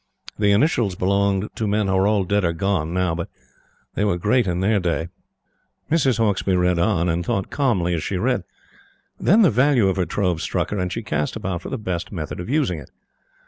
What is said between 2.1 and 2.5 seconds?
dead